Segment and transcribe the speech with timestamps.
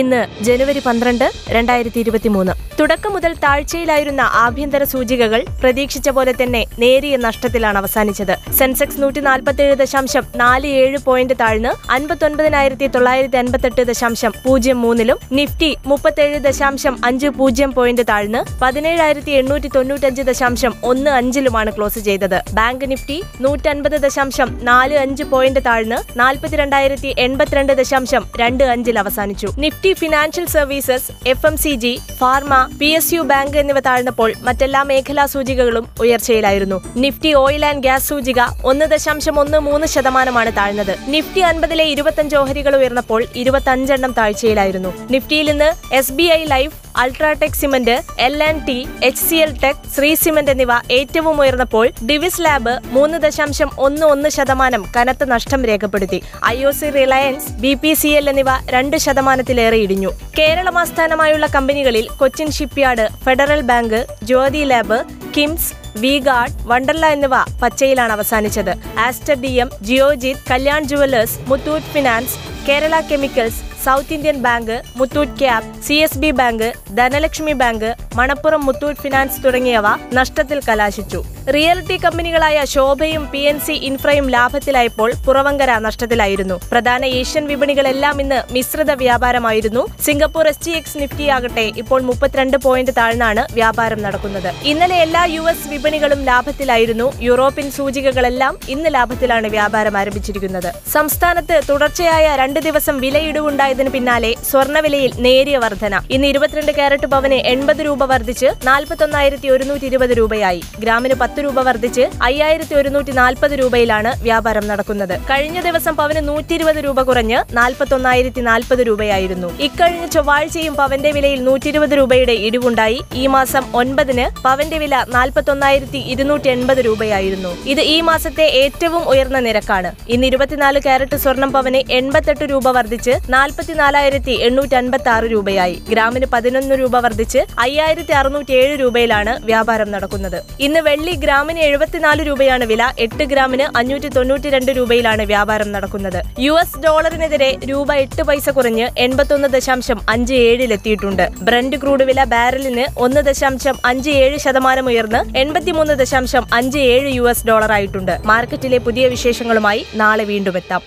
[0.00, 7.16] ഇന്ന് ജനുവരി പന്ത്രണ്ട് രണ്ടായിരത്തി ഇരുപത്തി മൂന്ന് തുടക്കം മുതൽ താഴ്ചയിലായിരുന്ന ആഭ്യന്തര സൂചികകൾ പ്രതീക്ഷിച്ച പോലെ തന്നെ നേരിയ
[7.16, 8.32] നഷ്ടത്തിലാണ് അവസാനിച്ചത്.
[8.58, 15.70] സെൻസെക്സ് നൂറ്റി നാൽപ്പത്തേഴ് ദശാംശം നാല് ഏഴ് പോയിന്റ് താഴ്ന്ന് അൻപത്തൊൻപതിനായിരത്തി തൊള്ളായിരത്തി അൻപത്തെട്ട് ദശാംശം പൂജ്യം മൂന്നിലും നിഫ്റ്റി
[15.86, 22.38] മുപ്പത്തേഴ് ദശാംശം അഞ്ച് പൂജ്യം പോയിന്റ് താഴ്ന്ന് പതിനേഴായിരത്തി എണ്ണൂറ്റി തൊണ്ണൂറ്റഞ്ച് ദശാംശം ഒന്ന് അഞ്ചിലുമാണ് ക്ലോസ് ചെയ്തത്.
[22.54, 29.50] ബാങ്ക് നിഫ്റ്റി നൂറ്റൻപത് ദശാംശം നാല് അഞ്ച് പോയിന്റ് താഴ്ന്ന് നാൽപ്പത്തിരണ്ടായിരത്തി എൺപത്തിരണ്ട് ദശാംശം രണ്ട് അഞ്ചിൽ അവസാനിച്ചു.
[29.58, 34.82] Nifty financial services F M C G pharma P S U bank എന്നിവ താഴ്ന്നപ്പോൾ മറ്റെല്ലാ
[34.82, 36.82] മേഖലാ സൂചികകളും ഉയർച്ചയിലായിരുന്നു.
[36.96, 40.96] നിഫ്റ്റി ഓയിൽ ആൻഡ് ഗ്യാസ് സൂചിക ഒന്ന് ദശാംശം ഒന്ന് മൂന്ന് ശതമാനമാണ് താഴ്ന്നത്.
[41.08, 47.94] നിഫ്റ്റി അൻപതിലെ ഇരുപത്തഞ്ച് ഓഹരികൾ ഉയർന്നപ്പോൾ ഇരുപത്തഞ്ചെണ്ണം താഴ്ചയിലായിരുന്നു നിഫ്റ്റിയിൽ നിന്ന് S B I life UltraTech cement
[48.26, 48.76] L and T
[49.08, 54.28] H C L tech Shree cement എന്നിവ ഏറ്റവും ഉയർന്നപ്പോൾ ഡിവിസ് ലാബ് മൂന്ന് ദശാംശം ഒന്ന് ഒന്ന്
[54.36, 56.22] ശതമാനം കനത്ത നഷ്ടം രേഖപ്പെടുത്തി.
[56.54, 60.12] I O C Reliance B P C L എന്നിവ രണ്ട് ശതമാനത്തിലേറെ ഇടിഞ്ഞു.
[60.38, 64.00] കേരളം ആസ്ഥാനമായുള്ള കമ്പനികളിൽ Cochin shipyard federal bank
[64.30, 65.00] Jyothy lab
[65.36, 65.70] KIMS
[66.02, 68.72] V guard Wonderla എന്നിവ പച്ചയിലാണ് അവസാനിച്ചത്.
[69.06, 72.36] Aster D M Geojit Kalyan jewellers Muthoot finance
[72.68, 76.68] Kerala chemicals South Indian bank Muthoot cap C S B bank
[76.98, 77.88] Dhanlaxmi bank
[78.18, 79.86] Manappuram Muthoot finance തുടങ്ങിയവ
[80.18, 81.20] നഷ്ടത്തിൽ കലാശിച്ചു.
[81.52, 86.60] Realty കമ്പനികളായ ശോഭയും P N C ഇൻഫ്രയും ലാഭത്തിലായപ്പോൾ പുറവങ്കര നഷ്ടത്തിലായിരുന്നു.
[86.70, 89.82] പ്രധാന ഏഷ്യൻ വിപണികളെല്ലാം ഇന്ന് മിശ്രിത വ്യാപാരമായിരുന്നു.
[90.06, 94.48] Singapore S T X Nifty ആകട്ടെ ഇപ്പോൾ മുപ്പത്തിരണ്ട് പോയിന്റ് താഴ്ന്നാണ് വ്യാപാരം നടക്കുന്നത്.
[94.70, 97.12] ഇന്നലെ എല്ലാ യു എസ് വിപണികളും ലാഭത്തിലായിരുന്നു.
[97.28, 100.70] യൂറോപ്യൻ സൂചികകളെല്ലാം ഇന്ന് ലാഭത്തിലാണ് വ്യാപാരം ആരംഭിച്ചിരിക്കുന്നത്.
[100.92, 106.00] സംസ്ഥാനത്ത് തുടർച്ചയായ രണ്ട് ദിവസം വിലയിടിവുണ്ടായതിനു പിന്നാലെ സ്വർണവിലയിൽ നേരിയ വർധന.
[106.10, 110.62] ഇന്ന് ഇരുപത്തിരണ്ട് ക്യാരറ്റ് പവന് എൺപത് രൂപ വർദ്ധിച്ച് നാൽപ്പത്തൊന്നായിരത്തി ഒരുന്നൂറ്റി ഇരുപത് രൂപയായി.
[110.80, 115.18] ഗ്രാമിന് പത്ത് രൂപ വർദ്ധിച്ച് അയ്യായിരത്തി ഒരുന്നൂറ്റി നാൽപ്പത് രൂപയിലാണ് വ്യാപാരം നടക്കുന്നത്.
[115.18, 119.58] കഴിഞ്ഞ ദിവസം പവന് നൂറ്റി ഇരുപത് രൂപ കുറഞ്ഞ് നാൽപ്പത്തൊന്നായിരത്തി നാൽപ്പത് രൂപയായിരുന്നു.
[119.60, 123.02] ഇക്കഴിഞ്ഞ ചൊവ്വാഴ്ചയും പവന്റെ വിലയിൽ നൂറ്റി ഇരുപത് രൂപയുടെ ഇടിവുണ്ടായി.
[123.14, 127.56] ഈ മാസം ഒൻപതിന് പവന്റെ വില നാൽപ്പത്തൊന്നായിരത്തി ഇരുന്നൂറ്റി എൺപത് രൂപയായിരുന്നു.
[127.66, 129.92] ഇത് ഈ മാസത്തെ ഏറ്റവും ഉയർന്ന നിരക്കാണ്.
[130.08, 135.82] ഇന്ന് ഇരുപത്തിനാല് കാരറ്റ് സ്വർണം പവന് എൺപത്തെട്ട് രൂപ വർദ്ധിച്ച് നാൽപ്പത്തിനാലായിരത്തി എണ്ണൂറ്റി അൻപത്തി ആറ് രൂപയായി.
[135.88, 140.42] ഗ്രാമിന് പതിനൊന്ന് രൂപ വർദ്ധിച്ച് അയ്യായിരത്തി അറുന്നൂറ്റി ഏഴ് രൂപയിലാണ് വ്യാപാരം നടക്കുന്നത്.
[140.60, 146.20] ഇന്ന് വെള്ളി ഗ്രാമിന് എഴുപത്തിനാല് രൂപയാണ് വില എട്ട് ഗ്രാമിന് അഞ്ഞൂറ്റി തൊണ്ണൂറ്റി രണ്ട് രൂപയിലാണ് വ്യാപാരം നടക്കുന്നത്.
[146.44, 152.86] യു എസ് ഡോളറിനെതിരെ രൂപ എട്ട് പൈസ കുറഞ്ഞ് എൺപത്തൊന്ന് ദശാംശം അഞ്ച് ഏഴിലെത്തിയിട്ടുണ്ട് ബ്രന്റ് ക്രൂഡ് വില ബാരലിന്
[153.06, 158.14] ഒന്ന് ദശാംശം അഞ്ച് ഏഴ് ശതമാനം ഉയർന്ന് എൺപത്തിമൂന്ന് ദശാംശം അഞ്ച് ഏഴ് യു എസ് ഡോളർ ആയിട്ടുണ്ട്.
[158.32, 160.82] മാർക്കറ്റിലെ പുതിയ വിശേഷങ്ങളുമായി നാളെ വീണ്ടും എത്താം.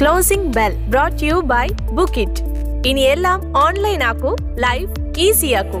[0.00, 1.66] Closing bell brought you by
[1.98, 2.42] book it
[2.90, 4.32] ഇനി എല്ലാം ഓൺലൈൻ ആക്കൂ
[4.66, 4.90] ലൈഫ്
[5.26, 5.80] ഈസി ആക്കൂ.